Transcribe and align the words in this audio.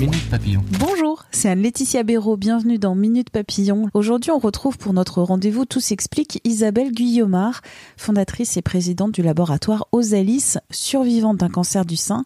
Minute 0.00 0.28
Papillon. 0.28 0.64
Bonjour, 0.80 1.24
c'est 1.30 1.48
Anne-Laetitia 1.48 2.02
Béraud, 2.02 2.36
bienvenue 2.36 2.78
dans 2.78 2.96
Minute 2.96 3.30
Papillon. 3.30 3.88
Aujourd'hui, 3.94 4.32
on 4.32 4.38
retrouve 4.38 4.76
pour 4.76 4.92
notre 4.92 5.22
rendez-vous 5.22 5.66
Tout 5.66 5.78
s'explique 5.78 6.40
Isabelle 6.42 6.90
Guyomard, 6.90 7.60
fondatrice 7.96 8.56
et 8.56 8.62
présidente 8.62 9.12
du 9.12 9.22
laboratoire 9.22 9.86
Osalis, 9.92 10.56
survivante 10.70 11.36
d'un 11.36 11.48
cancer 11.48 11.84
du 11.84 11.94
sein, 11.94 12.24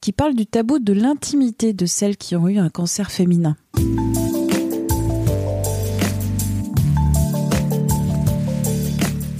qui 0.00 0.12
parle 0.12 0.34
du 0.34 0.46
tabou 0.46 0.78
de 0.78 0.94
l'intimité 0.94 1.74
de 1.74 1.84
celles 1.84 2.16
qui 2.16 2.36
ont 2.36 2.48
eu 2.48 2.58
un 2.58 2.70
cancer 2.70 3.10
féminin. 3.10 3.56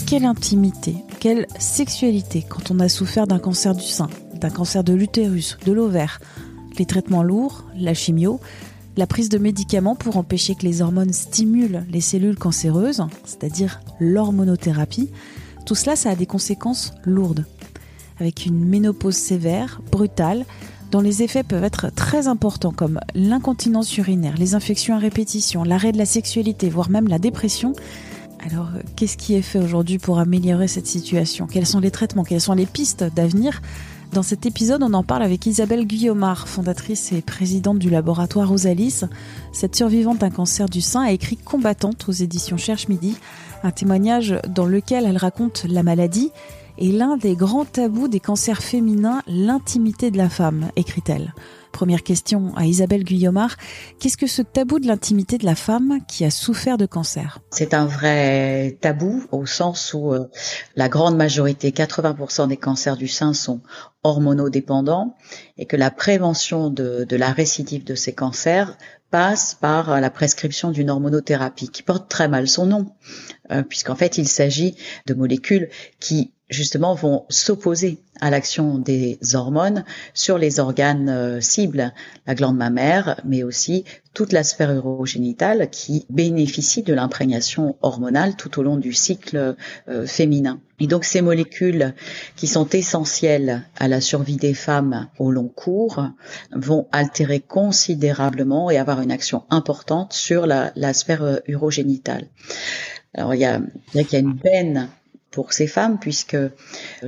Quelle 0.07 0.27
intimité, 0.27 0.97
quelle 1.19 1.47
sexualité 1.59 2.45
quand 2.47 2.71
on 2.71 2.79
a 2.79 2.91
souffert 2.91 3.27
d'un 3.27 3.39
cancer 3.39 3.75
du 3.75 3.87
sein, 3.87 4.11
d'un 4.35 4.51
cancer 4.51 4.85
de 4.85 4.93
l'utérus, 4.93 5.57
de 5.65 5.73
l'ovaire, 5.73 6.19
les 6.81 6.87
traitements 6.87 7.23
lourds, 7.23 7.65
la 7.77 7.93
chimio, 7.93 8.41
la 8.97 9.07
prise 9.07 9.29
de 9.29 9.37
médicaments 9.37 9.95
pour 9.95 10.17
empêcher 10.17 10.55
que 10.55 10.65
les 10.65 10.81
hormones 10.81 11.13
stimulent 11.13 11.85
les 11.91 12.01
cellules 12.01 12.39
cancéreuses, 12.39 13.03
c'est-à-dire 13.27 13.81
l'hormonothérapie, 14.01 15.11
tout 15.67 15.75
cela, 15.75 15.95
ça 15.95 16.09
a 16.09 16.15
des 16.17 16.25
conséquences 16.25 16.95
lourdes. 17.05 17.45
Avec 18.19 18.47
une 18.47 18.65
ménopause 18.65 19.15
sévère, 19.15 19.83
brutale, 19.93 20.47
dont 20.91 21.01
les 21.01 21.23
effets 21.23 21.43
peuvent 21.43 21.65
être 21.65 21.93
très 21.95 22.29
importants 22.29 22.73
comme 22.73 22.99
l'incontinence 23.15 23.95
urinaire, 23.99 24.39
les 24.39 24.55
infections 24.55 24.95
à 24.95 24.99
répétition, 24.99 25.65
l'arrêt 25.65 25.93
de 25.93 25.99
la 25.99 26.07
sexualité, 26.07 26.71
voire 26.71 26.89
même 26.89 27.09
la 27.09 27.19
dépression, 27.19 27.75
alors, 28.47 28.71
qu'est-ce 28.97 29.19
qui 29.19 29.35
est 29.35 29.43
fait 29.43 29.59
aujourd'hui 29.59 29.99
pour 29.99 30.19
améliorer 30.19 30.67
cette 30.67 30.87
situation? 30.87 31.47
Quels 31.47 31.67
sont 31.67 31.79
les 31.79 31.91
traitements? 31.91 32.25
Quelles 32.25 32.41
sont 32.41 32.55
les 32.55 32.65
pistes 32.65 33.05
d'avenir? 33.05 33.61
Dans 34.13 34.25
cet 34.25 34.45
épisode, 34.45 34.83
on 34.83 34.93
en 34.93 35.05
parle 35.05 35.23
avec 35.23 35.47
Isabelle 35.47 35.87
Guillaumard, 35.87 36.49
fondatrice 36.49 37.13
et 37.13 37.23
présidente 37.23 37.79
du 37.79 37.91
laboratoire 37.91 38.49
Rosalis. 38.49 39.03
Cette 39.53 39.77
survivante 39.77 40.19
d'un 40.19 40.31
cancer 40.31 40.69
du 40.69 40.81
sein 40.81 41.03
a 41.03 41.13
écrit 41.13 41.37
Combattante 41.37 42.07
aux 42.09 42.13
éditions 42.13 42.57
Cherche 42.57 42.89
Midi, 42.89 43.17
un 43.63 43.71
témoignage 43.71 44.35
dans 44.49 44.67
lequel 44.67 45.05
elle 45.05 45.17
raconte 45.17 45.65
la 45.69 45.85
maladie 45.85 46.33
et 46.81 46.91
l'un 46.91 47.19
des 47.19 47.37
grands 47.37 47.67
tabous 47.67 48.09
des 48.09 48.21
cancers 48.21 48.63
féminins, 48.63 49.23
l'intimité 49.27 50.11
de 50.11 50.17
la 50.17 50.31
femme, 50.31 50.71
écrit-elle. 50.77 51.35
Première 51.73 52.03
question 52.03 52.53
à 52.57 52.67
Isabelle 52.67 53.05
Guillaumard. 53.05 53.57
Qu'est-ce 54.01 54.17
que 54.17 54.27
ce 54.27 54.43
tabou 54.43 54.81
de 54.81 54.87
l'intimité 54.87 55.39
de 55.39 55.45
la 55.45 55.55
femme 55.55 55.99
qui 56.09 56.25
a 56.25 56.31
souffert 56.31 56.79
de 56.79 56.87
cancer? 56.87 57.39
C'est 57.51 57.75
un 57.75 57.85
vrai 57.87 58.79
tabou 58.81 59.23
au 59.31 59.47
sens 59.47 59.95
où 59.95 60.13
euh, 60.13 60.27
la 60.75 60.89
grande 60.89 61.17
majorité, 61.17 61.71
80% 61.71 62.49
des 62.49 62.57
cancers 62.57 62.97
du 62.97 63.09
sein 63.09 63.35
sont 63.35 63.61
hormonodépendants 64.03 65.17
et 65.59 65.67
que 65.67 65.77
la 65.77 65.91
prévention 65.91 66.71
de, 66.71 67.07
la 67.11 67.31
récidive 67.31 67.85
de 67.85 67.95
ces 67.95 68.15
cancers 68.15 68.77
passe 69.11 69.55
par 69.55 70.01
la 70.01 70.11
prescription 70.11 70.71
d'une 70.71 70.91
hormonothérapie 70.91 71.69
qui 71.69 71.83
porte 71.83 72.09
très 72.09 72.29
mal 72.29 72.49
son 72.49 72.67
nom, 72.67 72.93
euh, 73.53 73.63
puisqu'en 73.63 73.97
fait 73.97 74.19
il 74.19 74.29
s'agit 74.29 74.77
de 75.07 75.15
molécules 75.15 75.69
qui 75.99 76.33
justement 76.51 76.95
vont 76.95 77.25
s'opposer 77.29 77.99
à 78.21 78.29
l'action 78.29 78.77
des 78.79 79.19
hormones 79.35 79.85
sur 80.13 80.37
les 80.37 80.61
organes 80.61 81.09
euh, 81.09 81.41
cibles, 81.41 81.95
la 82.27 82.35
glande 82.35 82.57
mammaire, 82.57 83.21
mais 83.25 83.43
aussi 83.43 83.85
toute 84.13 84.33
la 84.33 84.43
sphère 84.43 84.73
urogénitale 84.73 85.71
qui 85.71 86.05
bénéficie 86.11 86.83
de 86.83 86.93
l'imprégnation 86.93 87.77
hormonale 87.81 88.35
tout 88.37 88.59
au 88.59 88.63
long 88.63 88.77
du 88.77 88.93
cycle 88.93 89.57
euh, 89.89 90.07
féminin. 90.07 90.61
Et 90.81 90.87
donc 90.87 91.05
ces 91.05 91.23
molécules 91.23 91.95
qui 92.37 92.47
sont 92.47 92.69
essentielles 92.69 93.63
à 93.79 93.89
la 93.89 94.01
survie 94.01 94.37
des 94.37 94.55
femmes 94.55 95.09
au 95.19 95.31
long 95.31 95.49
cours 95.49 96.05
vont 96.53 96.89
altérer 96.93 97.41
considérablement 97.41 98.71
et 98.71 98.79
avoir 98.79 99.01
une 99.01 99.13
action 99.13 99.45
importante 99.51 100.13
sur 100.13 100.47
la, 100.47 100.73
la 100.75 100.93
sphère 100.93 101.23
euh, 101.23 101.37
urogénitale. 101.47 102.27
Alors 103.15 103.35
il 103.35 103.41
y 103.41 103.45
a, 103.45 103.61
il 103.95 104.07
y 104.13 104.17
a 104.17 104.19
une 104.19 104.39
peine 104.39 104.89
pour 105.31 105.53
ces 105.53 105.67
femmes 105.67 105.99
puisque 105.99 106.35
euh, 106.35 106.51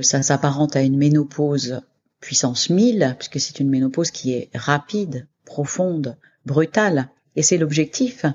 ça 0.01 0.21
s'apparente 0.21 0.75
à 0.75 0.81
une 0.81 0.97
ménopause 0.97 1.81
puissance 2.19 2.69
1000 2.69 3.15
puisque 3.17 3.39
c'est 3.39 3.59
une 3.59 3.69
ménopause 3.69 4.11
qui 4.11 4.33
est 4.33 4.49
rapide, 4.53 5.27
profonde, 5.45 6.17
brutale 6.45 7.09
et 7.35 7.43
c'est 7.43 7.57
l'objectif 7.57 8.25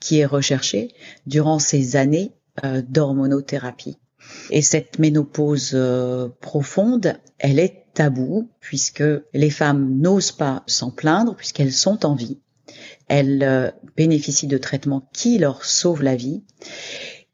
qui 0.00 0.18
est 0.18 0.26
recherché 0.26 0.94
durant 1.26 1.58
ces 1.58 1.96
années 1.96 2.32
euh, 2.64 2.82
d'hormonothérapie. 2.82 3.98
Et 4.50 4.62
cette 4.62 4.98
ménopause 4.98 5.72
euh, 5.74 6.28
profonde, 6.40 7.18
elle 7.38 7.58
est 7.58 7.84
taboue 7.92 8.48
puisque 8.60 9.04
les 9.34 9.50
femmes 9.50 9.98
n'osent 9.98 10.32
pas 10.32 10.62
s'en 10.66 10.90
plaindre 10.90 11.36
puisqu'elles 11.36 11.72
sont 11.72 12.06
en 12.06 12.14
vie. 12.14 12.38
Elles 13.08 13.74
bénéficient 13.96 14.46
de 14.46 14.56
traitements 14.56 15.08
qui 15.12 15.38
leur 15.38 15.64
sauvent 15.64 16.02
la 16.02 16.16
vie 16.16 16.42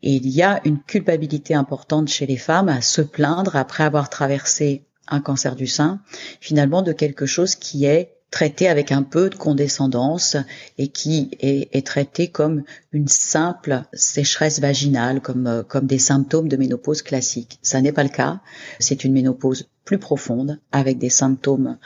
et 0.02 0.14
il 0.14 0.28
y 0.28 0.42
a 0.42 0.60
une 0.64 0.80
culpabilité 0.80 1.54
importante 1.54 2.08
chez 2.08 2.26
les 2.26 2.36
femmes 2.36 2.68
à 2.68 2.80
se 2.80 3.02
plaindre 3.02 3.56
après 3.56 3.84
avoir 3.84 4.08
traversé 4.08 4.84
un 5.08 5.20
cancer 5.20 5.56
du 5.56 5.66
sein, 5.66 6.00
finalement 6.40 6.82
de 6.82 6.92
quelque 6.92 7.26
chose 7.26 7.54
qui 7.54 7.84
est 7.84 8.14
traité 8.30 8.68
avec 8.68 8.92
un 8.92 9.02
peu 9.02 9.28
de 9.28 9.34
condescendance 9.34 10.36
et 10.78 10.88
qui 10.88 11.30
est, 11.40 11.84
traité 11.84 12.28
comme 12.28 12.62
une 12.92 13.08
simple 13.08 13.82
sécheresse 13.92 14.60
vaginale, 14.60 15.20
comme, 15.20 15.46
euh, 15.46 15.62
comme 15.64 15.86
des 15.86 15.98
symptômes 15.98 16.48
de 16.48 16.56
ménopause 16.56 17.02
classique. 17.02 17.58
Ça 17.62 17.80
n'est 17.80 17.92
pas 17.92 18.04
le 18.04 18.08
cas. 18.08 18.40
C'est 18.78 19.02
une 19.02 19.12
ménopause 19.12 19.68
plus 19.84 19.98
profonde 19.98 20.60
avec 20.70 20.98
des 20.98 21.10
symptômes 21.10 21.78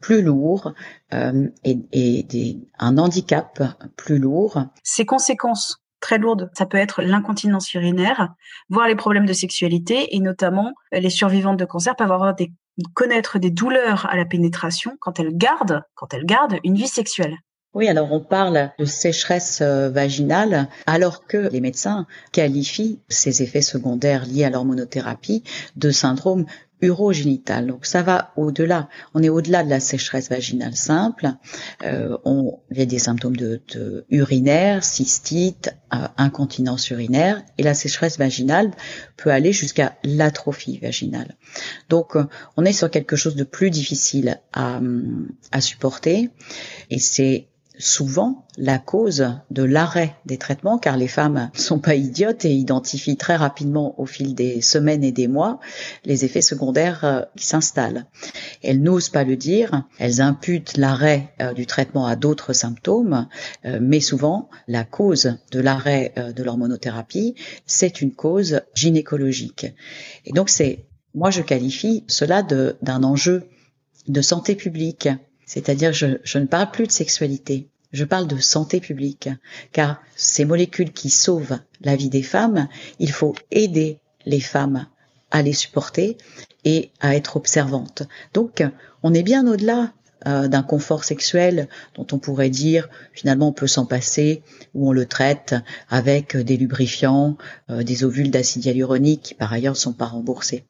plus 0.00 0.20
lourds 0.20 0.74
euh, 1.14 1.48
et, 1.64 1.78
et 1.92 2.22
des, 2.24 2.58
un 2.78 2.98
handicap 2.98 3.62
plus 3.96 4.18
lourd. 4.18 4.66
Ces 4.82 5.06
conséquences 5.06 5.78
très 6.06 6.18
lourde. 6.18 6.50
Ça 6.56 6.66
peut 6.66 6.78
être 6.78 7.02
l'incontinence 7.02 7.74
urinaire, 7.74 8.28
voire 8.68 8.86
les 8.86 8.94
problèmes 8.94 9.26
de 9.26 9.32
sexualité 9.32 10.14
et 10.14 10.20
notamment 10.20 10.72
euh, 10.94 11.00
les 11.00 11.10
survivantes 11.10 11.56
de 11.56 11.64
cancer 11.64 11.96
peuvent 11.96 12.12
avoir 12.12 12.36
des 12.36 12.52
connaître 12.94 13.38
des 13.40 13.50
douleurs 13.50 14.06
à 14.08 14.16
la 14.16 14.24
pénétration 14.24 14.96
quand 15.00 15.18
elles 15.18 15.36
gardent, 15.36 15.82
quand 15.94 16.14
elles 16.14 16.26
gardent 16.26 16.58
une 16.62 16.76
vie 16.76 16.86
sexuelle. 16.86 17.38
Oui, 17.74 17.88
alors 17.88 18.12
on 18.12 18.20
parle 18.20 18.70
de 18.78 18.84
sécheresse 18.84 19.60
euh, 19.62 19.90
vaginale 19.90 20.68
alors 20.86 21.26
que 21.26 21.50
les 21.50 21.60
médecins 21.60 22.06
qualifient 22.32 23.00
ces 23.08 23.42
effets 23.42 23.60
secondaires 23.60 24.26
liés 24.26 24.44
à 24.44 24.50
l'hormonothérapie 24.50 25.42
de 25.74 25.90
syndrome 25.90 26.46
urogénitale. 26.80 27.66
Donc 27.66 27.86
ça 27.86 28.02
va 28.02 28.32
au-delà. 28.36 28.88
On 29.14 29.22
est 29.22 29.28
au-delà 29.28 29.64
de 29.64 29.70
la 29.70 29.80
sécheresse 29.80 30.28
vaginale 30.28 30.76
simple. 30.76 31.30
Euh, 31.84 32.16
on, 32.24 32.58
il 32.70 32.78
y 32.78 32.82
a 32.82 32.86
des 32.86 32.98
symptômes 32.98 33.36
de, 33.36 33.60
de 33.74 34.04
cystite, 34.82 35.74
euh, 35.94 36.08
incontinence 36.16 36.90
urinaire, 36.90 37.42
et 37.58 37.62
la 37.62 37.74
sécheresse 37.74 38.18
vaginale 38.18 38.70
peut 39.16 39.30
aller 39.30 39.52
jusqu'à 39.52 39.96
l'atrophie 40.04 40.78
vaginale. 40.78 41.36
Donc 41.88 42.16
euh, 42.16 42.24
on 42.56 42.64
est 42.64 42.72
sur 42.72 42.90
quelque 42.90 43.16
chose 43.16 43.36
de 43.36 43.44
plus 43.44 43.70
difficile 43.70 44.40
à, 44.52 44.80
à 45.52 45.60
supporter, 45.60 46.30
et 46.90 46.98
c'est 46.98 47.48
souvent 47.78 48.46
la 48.56 48.78
cause 48.78 49.28
de 49.50 49.62
l'arrêt 49.62 50.14
des 50.24 50.38
traitements, 50.38 50.78
car 50.78 50.96
les 50.96 51.08
femmes 51.08 51.50
sont 51.54 51.78
pas 51.78 51.94
idiotes 51.94 52.44
et 52.44 52.52
identifient 52.52 53.16
très 53.16 53.36
rapidement 53.36 54.00
au 54.00 54.06
fil 54.06 54.34
des 54.34 54.62
semaines 54.62 55.04
et 55.04 55.12
des 55.12 55.28
mois 55.28 55.60
les 56.04 56.24
effets 56.24 56.42
secondaires 56.42 57.04
euh, 57.04 57.22
qui 57.36 57.46
s'installent. 57.46 58.06
Elles 58.62 58.82
n'osent 58.82 59.10
pas 59.10 59.24
le 59.24 59.36
dire, 59.36 59.84
elles 59.98 60.20
imputent 60.20 60.76
l'arrêt 60.76 61.34
euh, 61.40 61.52
du 61.52 61.66
traitement 61.66 62.06
à 62.06 62.16
d'autres 62.16 62.52
symptômes, 62.52 63.28
euh, 63.64 63.78
mais 63.80 64.00
souvent 64.00 64.48
la 64.68 64.84
cause 64.84 65.36
de 65.52 65.60
l'arrêt 65.60 66.12
de 66.16 66.42
l'hormonothérapie, 66.42 67.34
c'est 67.66 68.00
une 68.00 68.12
cause 68.12 68.60
gynécologique. 68.74 69.66
Et 70.24 70.32
donc 70.32 70.48
c'est, 70.48 70.86
moi 71.14 71.30
je 71.30 71.42
qualifie 71.42 72.04
cela 72.08 72.42
d'un 72.42 73.02
enjeu 73.02 73.48
de 74.08 74.20
santé 74.20 74.54
publique 74.54 75.08
c'est-à-dire, 75.46 75.92
je, 75.92 76.18
je 76.24 76.38
ne 76.38 76.46
parle 76.46 76.70
plus 76.70 76.86
de 76.86 76.92
sexualité, 76.92 77.68
je 77.92 78.04
parle 78.04 78.26
de 78.26 78.38
santé 78.38 78.80
publique, 78.80 79.30
car 79.72 80.02
ces 80.16 80.44
molécules 80.44 80.92
qui 80.92 81.08
sauvent 81.08 81.58
la 81.80 81.96
vie 81.96 82.10
des 82.10 82.22
femmes, 82.22 82.68
il 82.98 83.10
faut 83.10 83.34
aider 83.50 84.00
les 84.26 84.40
femmes 84.40 84.86
à 85.30 85.42
les 85.42 85.52
supporter 85.52 86.18
et 86.64 86.90
à 87.00 87.16
être 87.16 87.36
observantes. 87.36 88.02
Donc, 88.34 88.62
on 89.02 89.14
est 89.14 89.22
bien 89.22 89.46
au-delà 89.46 89.92
euh, 90.26 90.48
d'un 90.48 90.62
confort 90.62 91.04
sexuel 91.04 91.68
dont 91.94 92.06
on 92.12 92.18
pourrait 92.18 92.50
dire 92.50 92.88
finalement 93.12 93.48
on 93.48 93.52
peut 93.52 93.66
s'en 93.66 93.86
passer 93.86 94.42
ou 94.74 94.88
on 94.88 94.92
le 94.92 95.06
traite 95.06 95.54
avec 95.88 96.36
des 96.36 96.56
lubrifiants, 96.56 97.36
euh, 97.70 97.82
des 97.82 98.04
ovules 98.04 98.30
d'acide 98.30 98.64
hyaluronique 98.64 99.22
qui 99.22 99.34
par 99.34 99.52
ailleurs 99.52 99.74
ne 99.74 99.78
sont 99.78 99.92
pas 99.92 100.06
remboursés. 100.06 100.64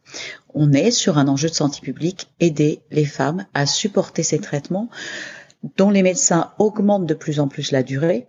On 0.54 0.72
est 0.72 0.90
sur 0.90 1.18
un 1.18 1.28
enjeu 1.28 1.48
de 1.48 1.54
santé 1.54 1.80
publique, 1.80 2.28
aider 2.40 2.80
les 2.90 3.04
femmes 3.04 3.46
à 3.54 3.66
supporter 3.66 4.22
ces 4.22 4.38
traitements 4.38 4.88
dont 5.76 5.90
les 5.90 6.02
médecins 6.02 6.52
augmentent 6.58 7.06
de 7.06 7.14
plus 7.14 7.40
en 7.40 7.48
plus 7.48 7.72
la 7.72 7.82
durée. 7.82 8.26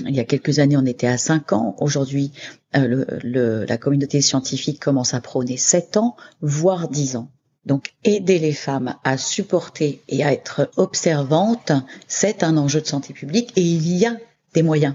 Il 0.00 0.14
y 0.14 0.20
a 0.20 0.24
quelques 0.24 0.58
années, 0.58 0.76
on 0.76 0.86
était 0.86 1.06
à 1.06 1.18
5 1.18 1.52
ans. 1.52 1.76
Aujourd'hui, 1.78 2.32
euh, 2.76 3.64
la 3.66 3.78
communauté 3.78 4.20
scientifique 4.20 4.80
commence 4.80 5.14
à 5.14 5.20
prôner 5.20 5.56
7 5.56 5.96
ans, 5.96 6.16
voire 6.40 6.88
10 6.88 7.16
ans. 7.16 7.28
Donc 7.66 7.94
aider 8.04 8.38
les 8.38 8.52
femmes 8.52 8.96
à 9.04 9.16
supporter 9.16 10.02
et 10.08 10.24
à 10.24 10.32
être 10.32 10.70
observantes, 10.76 11.72
c'est 12.06 12.42
un 12.42 12.56
enjeu 12.56 12.80
de 12.80 12.86
santé 12.86 13.12
publique 13.12 13.52
et 13.56 13.62
il 13.62 13.86
y 13.96 14.06
a 14.06 14.16
des 14.52 14.62
moyens. 14.62 14.94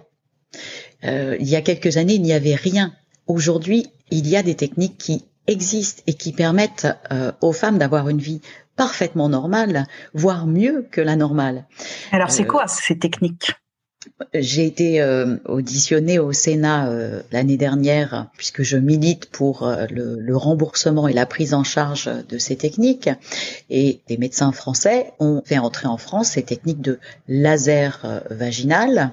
Euh, 1.04 1.38
il 1.40 1.48
y 1.48 1.56
a 1.56 1.62
quelques 1.62 1.98
années, 1.98 2.16
il 2.16 2.22
n'y 2.22 2.34
avait 2.34 2.56
rien. 2.56 2.94
Aujourd'hui, 3.28 3.88
il 4.12 4.28
y 4.28 4.36
a 4.36 4.44
des 4.44 4.56
techniques 4.56 4.98
qui 4.98 5.26
existent 5.48 6.04
et 6.08 6.14
qui 6.14 6.32
permettent 6.32 6.88
euh, 7.12 7.32
aux 7.42 7.54
femmes 7.54 7.78
d'avoir 7.78 8.10
une 8.10 8.20
vie 8.20 8.42
parfaitement 8.76 9.30
normale, 9.30 9.88
voire 10.14 10.48
mieux 10.48 10.88
que 10.92 11.02
la 11.02 11.16
normale. 11.16 11.66
Alors 12.12 12.32
c'est 12.32 12.44
euh, 12.44 12.48
quoi 12.48 12.68
ces 12.68 12.98
techniques? 12.98 13.52
J'ai 14.34 14.66
été 14.66 15.02
euh, 15.02 15.38
auditionnée 15.46 16.20
au 16.20 16.32
Sénat 16.32 16.90
euh, 16.90 17.22
l'année 17.32 17.58
dernière 17.58 18.30
puisque 18.38 18.64
je 18.64 18.78
milite 18.78 19.26
pour 19.26 19.64
euh, 19.64 19.86
le, 19.90 20.38
remboursement 20.38 21.08
et 21.08 21.14
la 21.14 21.26
prise 21.26 21.54
en 21.54 21.64
charge 21.64 22.10
de 22.30 22.38
ces 22.38 22.56
techniques. 22.56 23.10
Et 23.70 24.02
des 24.08 24.18
médecins 24.18 24.52
français 24.52 25.12
ont 25.20 25.42
fait 25.46 25.58
entrer 25.58 25.88
en 25.88 25.98
France 25.98 26.30
ces 26.30 26.44
techniques 26.44 26.82
de 26.82 27.00
laser 27.28 28.24
vaginal 28.30 29.12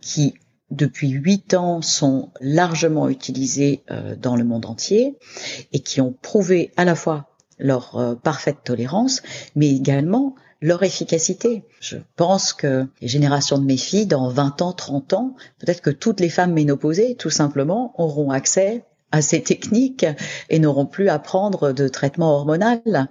qui 0.00 0.34
depuis 0.70 1.08
huit 1.08 1.54
ans 1.54 1.82
sont 1.82 2.30
largement 2.40 3.08
utilisées 3.08 3.82
dans 4.20 4.36
le 4.36 4.44
monde 4.44 4.66
entier 4.66 5.16
et 5.72 5.80
qui 5.80 6.00
ont 6.00 6.14
prouvé 6.22 6.70
à 6.76 6.84
la 6.84 6.94
fois 6.94 7.30
leur 7.58 8.16
parfaite 8.22 8.58
tolérance, 8.62 9.22
mais 9.56 9.70
également 9.70 10.36
leur 10.60 10.82
efficacité. 10.82 11.64
Je 11.80 11.96
pense 12.16 12.52
que 12.52 12.86
les 13.00 13.08
générations 13.08 13.58
de 13.58 13.64
mes 13.64 13.76
filles, 13.76 14.06
dans 14.06 14.28
20 14.28 14.62
ans, 14.62 14.72
30 14.72 15.12
ans, 15.14 15.36
peut-être 15.58 15.80
que 15.80 15.90
toutes 15.90 16.20
les 16.20 16.28
femmes 16.28 16.52
ménopausées, 16.52 17.14
tout 17.16 17.30
simplement, 17.30 17.94
auront 17.98 18.30
accès 18.30 18.84
à 19.12 19.22
ces 19.22 19.42
techniques 19.42 20.06
et 20.48 20.58
n'auront 20.58 20.86
plus 20.86 21.08
à 21.08 21.18
prendre 21.18 21.72
de 21.72 21.88
traitement 21.88 22.34
hormonal 22.34 23.08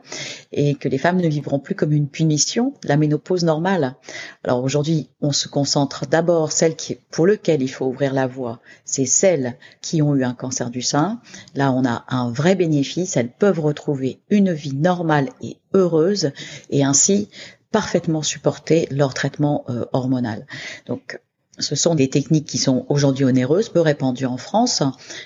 et 0.52 0.76
que 0.76 0.88
les 0.88 0.98
femmes 0.98 1.22
ne 1.22 1.28
vivront 1.28 1.60
plus 1.60 1.76
comme 1.76 1.92
une 1.92 2.08
punition 2.08 2.74
la 2.84 2.98
ménopause 2.98 3.44
normale. 3.44 3.96
Alors 4.44 4.64
aujourd'hui, 4.64 5.10
on 5.22 5.32
se 5.32 5.48
concentre 5.48 6.06
d'abord 6.08 6.52
celles 6.52 6.76
qui, 6.76 6.96
pour 7.12 7.28
lesquelles 7.28 7.62
il 7.62 7.68
faut 7.68 7.86
ouvrir 7.86 8.14
la 8.14 8.28
voie, 8.28 8.60
c'est 8.86 9.06
celles 9.06 9.58
qui 9.82 10.02
ont 10.02 10.16
eu 10.16 10.24
un 10.24 10.34
cancer 10.34 10.70
du 10.70 10.82
sein. 10.82 11.20
Là, 11.56 11.72
on 11.72 11.86
a 11.86 12.06
un 12.10 12.32
vrai 12.32 12.56
bénéfice. 12.56 13.18
Elles 13.18 13.32
peuvent 13.32 13.60
retrouver 13.60 14.22
une 14.30 14.52
vie 14.54 14.76
normale 14.76 15.30
et 15.42 15.58
heureuse 15.74 16.32
et 16.70 16.84
ainsi 16.84 17.30
parfaitement 17.72 18.24
supporter 18.24 18.88
leur 18.92 19.14
traitement 19.14 19.66
euh, 19.70 19.86
hormonal. 19.94 20.48
Donc 20.88 21.20
ce 21.60 21.76
sont 21.76 21.96
des 21.96 22.10
techniques 22.10 22.46
qui 22.46 22.58
sont 22.58 22.86
aujourd'hui 22.90 23.26
onéreuses, 23.26 23.70
peu 23.70 23.82
répandues 23.82 24.26
en 24.26 24.38
France. 24.38 24.82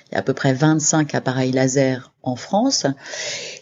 Il 0.10 0.14
y 0.14 0.16
a 0.16 0.20
à 0.20 0.22
peu 0.24 0.34
près 0.34 0.54
25 0.54 1.14
appareils 1.16 1.52
laser 1.52 2.14
en 2.22 2.36
France. 2.36 2.86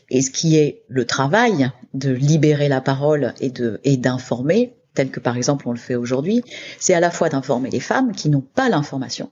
Et 0.10 0.22
ce 0.22 0.32
qui 0.32 0.58
est 0.58 0.84
le 0.88 1.06
travail 1.06 1.72
de 1.94 2.12
libérer 2.12 2.70
la 2.70 2.82
parole 2.82 3.34
et 3.40 3.52
et 3.84 3.98
d'informer, 3.98 4.74
tel 4.94 5.12
que 5.12 5.20
par 5.20 5.38
exemple 5.38 5.68
on 5.68 5.72
le 5.72 5.78
fait 5.78 5.96
aujourd'hui, 5.96 6.44
c'est 6.80 6.94
à 6.94 7.00
la 7.00 7.12
fois 7.12 7.30
d'informer 7.30 7.70
les 7.70 7.80
femmes 7.80 8.14
qui 8.14 8.30
n'ont 8.30 8.42
pas 8.42 8.70
l'information 8.70 9.32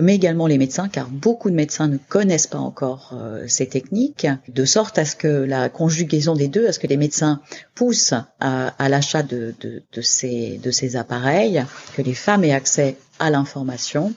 mais 0.00 0.14
également 0.14 0.46
les 0.46 0.58
médecins, 0.58 0.88
car 0.88 1.08
beaucoup 1.08 1.50
de 1.50 1.54
médecins 1.54 1.88
ne 1.88 1.96
connaissent 1.96 2.46
pas 2.46 2.58
encore 2.58 3.14
euh, 3.14 3.44
ces 3.48 3.66
techniques, 3.66 4.26
de 4.48 4.64
sorte 4.64 4.98
à 4.98 5.04
ce 5.04 5.16
que 5.16 5.28
la 5.28 5.68
conjugaison 5.68 6.34
des 6.34 6.48
deux, 6.48 6.66
à 6.66 6.72
ce 6.72 6.78
que 6.78 6.86
les 6.86 6.96
médecins 6.96 7.40
poussent 7.74 8.14
à, 8.40 8.88
l'achat 8.88 9.22
de, 9.22 9.54
de, 9.60 10.02
ces, 10.02 10.58
de 10.62 10.70
ces 10.70 10.96
appareils, 10.96 11.64
que 11.96 12.02
les 12.02 12.14
femmes 12.14 12.44
aient 12.44 12.52
accès 12.52 12.96
à 13.18 13.30
l'information, 13.30 14.12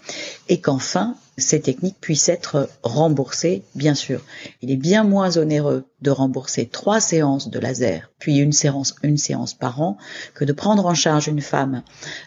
et 0.49 0.59
qu'enfin 0.59 1.15
ces 1.37 1.61
techniques 1.61 1.99
puissent 1.99 2.29
être 2.29 2.69
remboursées, 2.83 3.63
bien 3.75 3.95
sûr. 3.95 4.21
Il 4.61 4.71
est 4.71 4.77
bien 4.77 5.03
moins 5.03 5.37
onéreux 5.37 5.85
de 6.01 6.11
rembourser 6.11 6.67
trois 6.67 6.99
séances 6.99 7.49
de 7.49 7.59
laser, 7.59 8.11
puis 8.19 8.37
une 8.37 8.51
séance, 8.51 8.95
une 9.03 9.17
séance 9.17 9.53
par 9.53 9.81
an, 9.81 9.97
que 10.33 10.45
de 10.45 10.53
prendre 10.53 10.85
en 10.85 10.93
charge 10.93 11.27
une 11.27 11.41
femme 11.41 11.83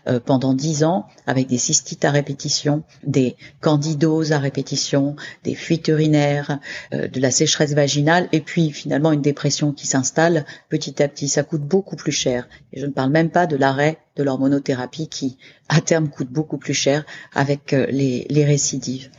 euh, 0.07 0.21
pendant 0.21 0.55
dix 0.55 0.85
ans 0.85 1.07
avec 1.27 1.49
des 1.49 1.59
cystites 1.59 2.05
à 2.05 2.11
répétition, 2.11 2.85
des 3.05 3.37
candidoses 3.61 4.33
à 4.33 4.39
répétition, 4.39 5.17
des 5.43 5.55
fuites 5.55 5.89
urinaires, 5.89 6.59
euh, 6.93 7.09
de 7.09 7.21
la 7.21 7.31
sécheresse 7.31 7.75
vaginale, 7.75 8.29
et 8.33 8.41
puis 8.41 8.71
finalement 8.71 9.13
une 9.13 9.23
dépression 9.23 9.73
qui 9.73 9.87
s'installe 9.87 10.45
petit 10.69 11.03
à 11.03 11.09
petit. 11.09 11.29
Ça 11.29 11.43
coûte 11.43 11.63
beaucoup 11.63 11.97
plus 11.97 12.13
cher. 12.13 12.49
Et 12.73 12.81
je 12.81 12.87
ne 12.87 12.93
parle 12.93 13.11
même 13.11 13.31
pas 13.31 13.47
de 13.47 13.57
l'arrêt 13.57 13.99
de 14.17 14.23
l'hormonothérapie 14.23 15.09
qui, 15.09 15.39
à 15.69 15.81
terme, 15.81 16.09
coûte 16.09 16.31
beaucoup 16.31 16.59
plus 16.59 16.75
cher 16.75 17.05
avec 17.35 17.73
euh, 17.73 17.87
les, 17.91 18.27
les 18.31 18.45
récidives. 18.45 19.11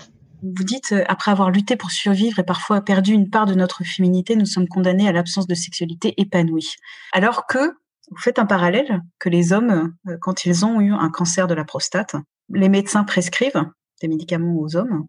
Vous 0.41 0.63
dites, 0.63 0.91
euh, 0.91 1.03
après 1.07 1.31
avoir 1.31 1.51
lutté 1.51 1.75
pour 1.75 1.91
survivre 1.91 2.39
et 2.39 2.43
parfois 2.43 2.81
perdu 2.81 3.13
une 3.13 3.29
part 3.29 3.45
de 3.45 3.55
notre 3.55 3.83
féminité, 3.83 4.35
nous 4.35 4.45
sommes 4.45 4.67
condamnés 4.67 5.07
à 5.07 5.11
l'absence 5.11 5.47
de 5.47 5.55
sexualité 5.55 6.13
épanouie. 6.17 6.75
Alors 7.13 7.47
que, 7.47 7.77
vous 8.11 8.17
faites 8.17 8.39
un 8.39 8.45
parallèle, 8.45 9.01
que 9.19 9.29
les 9.29 9.53
hommes, 9.53 9.93
euh, 10.07 10.17
quand 10.21 10.45
ils 10.45 10.65
ont 10.65 10.81
eu 10.81 10.93
un 10.93 11.09
cancer 11.09 11.47
de 11.47 11.53
la 11.53 11.65
prostate, 11.65 12.15
les 12.49 12.69
médecins 12.69 13.03
prescrivent 13.03 13.65
des 14.01 14.07
médicaments 14.07 14.57
aux 14.59 14.75
hommes, 14.75 15.05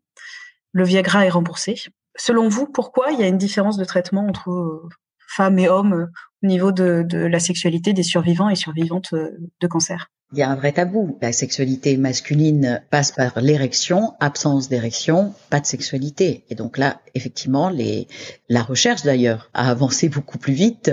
le 0.73 0.85
Viagra 0.85 1.27
est 1.27 1.31
remboursé. 1.31 1.75
Selon 2.17 2.49
vous, 2.49 2.67
pourquoi 2.67 3.13
il 3.13 3.21
y 3.21 3.23
a 3.23 3.29
une 3.29 3.39
différence 3.39 3.77
de 3.77 3.85
traitement 3.85 4.27
entre 4.27 4.89
femmes 5.29 5.59
et 5.59 5.69
hommes 5.69 6.09
au 6.43 6.47
niveau 6.47 6.73
de 6.73 7.05
la 7.17 7.41
sexualité 7.41 7.93
des 7.93 8.03
survivants 8.03 8.49
et 8.49 8.55
survivantes 8.55 9.13
de 9.13 9.67
cancer? 9.67 10.09
Il 10.33 10.39
y 10.39 10.43
a 10.43 10.51
un 10.51 10.57
vrai 10.57 10.73
tabou. 10.73 11.17
La 11.23 11.33
sexualité 11.33 11.97
masculine 11.97 12.83
passe 12.91 13.13
par 13.13 13.41
l'érection, 13.41 14.15
absence 14.19 14.69
d'érection, 14.69 15.33
pas 15.51 15.61
de 15.61 15.67
sexualité. 15.67 16.45
Et 16.51 16.57
donc 16.57 16.79
là, 16.79 17.01
effectivement, 17.15 17.71
les, 17.71 18.09
la 18.49 18.63
recherche 18.63 19.03
d'ailleurs 19.03 19.51
a 19.55 19.71
avancé 19.71 20.09
beaucoup 20.17 20.39
plus 20.39 20.53
vite. 20.53 20.91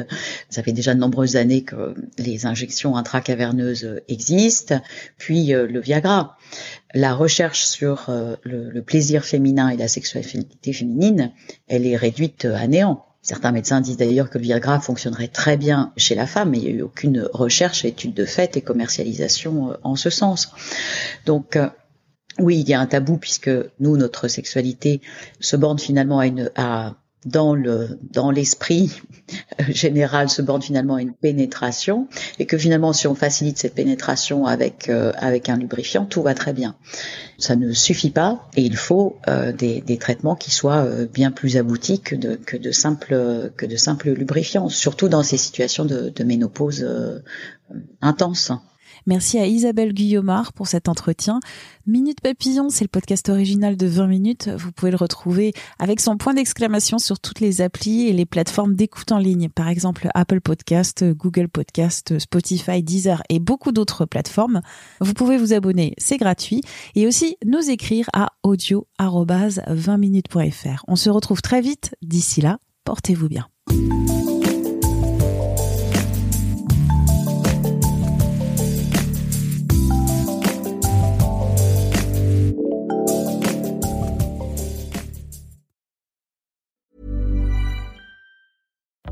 Ça 0.49 0.61
fait 0.61 0.71
déjà 0.71 0.93
de 0.93 0.99
nombreuses 0.99 1.35
années 1.35 1.63
que 1.63 1.95
les 2.19 2.45
injections 2.45 2.95
intracaverneuses 2.95 4.01
existent, 4.07 4.81
puis 5.17 5.53
euh, 5.53 5.65
le 5.65 5.79
Viagra. 5.79 6.37
La 6.93 7.15
recherche 7.15 7.65
sur 7.65 8.09
euh, 8.09 8.35
le, 8.43 8.69
le 8.69 8.81
plaisir 8.83 9.25
féminin 9.25 9.69
et 9.69 9.77
la 9.77 9.87
sexualité 9.87 10.73
féminine, 10.73 11.31
elle 11.67 11.87
est 11.87 11.97
réduite 11.97 12.45
à 12.45 12.67
néant. 12.67 13.03
Certains 13.23 13.53
médecins 13.53 13.79
disent 13.79 13.95
d'ailleurs 13.95 14.29
que 14.29 14.37
le 14.37 14.43
Viagra 14.43 14.81
fonctionnerait 14.81 15.29
très 15.29 15.55
bien 15.55 15.93
chez 15.95 16.13
la 16.13 16.27
femme, 16.27 16.49
mais 16.49 16.57
il 16.57 16.63
n'y 16.63 16.69
a 16.69 16.73
eu 16.73 16.81
aucune 16.81 17.27
recherche, 17.31 17.85
étude 17.85 18.13
de 18.13 18.25
fait 18.25 18.57
et 18.57 18.61
commercialisation 18.61 19.71
euh, 19.71 19.75
en 19.83 19.95
ce 19.95 20.09
sens. 20.09 20.51
Donc, 21.25 21.55
euh, 21.55 21.69
oui, 22.37 22.59
il 22.59 22.67
y 22.67 22.73
a 22.73 22.81
un 22.81 22.85
tabou 22.85 23.17
puisque 23.17 23.49
nous, 23.79 23.95
notre 23.95 24.27
sexualité 24.27 25.01
se 25.39 25.55
borne 25.55 25.79
finalement 25.79 26.19
à, 26.19 26.27
une, 26.27 26.51
à 26.55 26.95
dans 27.25 27.55
le 27.55 27.99
dans 28.11 28.31
l'esprit 28.31 28.91
général 29.69 30.29
se 30.29 30.41
borne 30.41 30.61
finalement 30.61 30.95
à 30.95 31.01
une 31.01 31.13
pénétration 31.13 32.07
et 32.39 32.45
que 32.45 32.57
finalement 32.57 32.93
si 32.93 33.07
on 33.07 33.15
facilite 33.15 33.57
cette 33.57 33.75
pénétration 33.75 34.45
avec 34.45 34.89
euh, 34.89 35.11
avec 35.17 35.49
un 35.49 35.57
lubrifiant 35.57 36.05
tout 36.05 36.21
va 36.21 36.33
très 36.33 36.53
bien. 36.53 36.75
Ça 37.37 37.55
ne 37.55 37.71
suffit 37.73 38.11
pas 38.11 38.47
et 38.55 38.61
il 38.61 38.77
faut 38.77 39.17
euh, 39.27 39.51
des, 39.51 39.81
des, 39.81 39.97
traitements 39.97 40.35
qui 40.35 40.51
soient 40.51 40.83
euh, 40.83 41.05
bien 41.05 41.31
plus 41.31 41.57
aboutis 41.57 41.99
que 41.99 42.15
de 42.15 42.35
que 42.35 42.57
de 42.57 42.71
simples 42.71 43.51
que 43.57 43.65
de 43.65 43.75
simples 43.75 44.11
lubrifiants 44.11 44.69
surtout 44.69 45.09
dans 45.09 45.23
ces 45.23 45.37
situations 45.37 45.85
de, 45.85 46.09
de 46.09 46.23
ménopause 46.23 46.85
intense 48.01 48.51
Merci 49.05 49.39
à 49.39 49.47
Isabelle 49.47 49.93
Guillaumard 49.93 50.53
pour 50.53 50.67
cet 50.67 50.89
entretien. 50.89 51.39
Minute 51.85 52.21
Papillon, 52.21 52.69
c'est 52.69 52.85
le 52.85 52.89
podcast 52.89 53.29
original 53.29 53.77
de 53.77 53.87
20 53.87 54.07
minutes. 54.07 54.49
Vous 54.49 54.71
pouvez 54.71 54.91
le 54.91 54.97
retrouver 54.97 55.53
avec 55.79 55.99
son 55.99 56.17
point 56.17 56.33
d'exclamation 56.33 56.99
sur 56.99 57.19
toutes 57.19 57.39
les 57.39 57.61
applis 57.61 58.07
et 58.07 58.13
les 58.13 58.25
plateformes 58.25 58.75
d'écoute 58.75 59.11
en 59.11 59.17
ligne. 59.17 59.49
Par 59.49 59.67
exemple, 59.67 60.07
Apple 60.13 60.39
Podcast, 60.41 61.03
Google 61.03 61.49
Podcast, 61.49 62.17
Spotify, 62.19 62.81
Deezer 62.81 63.21
et 63.29 63.39
beaucoup 63.39 63.71
d'autres 63.71 64.05
plateformes. 64.05 64.61
Vous 65.01 65.13
pouvez 65.13 65.37
vous 65.37 65.53
abonner, 65.53 65.93
c'est 65.97 66.17
gratuit. 66.17 66.61
Et 66.95 67.07
aussi 67.07 67.37
nous 67.45 67.69
écrire 67.69 68.09
à 68.13 68.33
audio-20minutes.fr. 68.43 70.83
On 70.87 70.95
se 70.95 71.09
retrouve 71.09 71.41
très 71.41 71.61
vite. 71.61 71.95
D'ici 72.01 72.41
là, 72.41 72.59
portez-vous 72.85 73.29
bien. 73.29 73.47